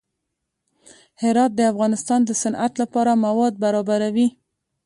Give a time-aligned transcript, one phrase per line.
[1.21, 4.27] هرات د افغانستان د صنعت لپاره مواد برابروي.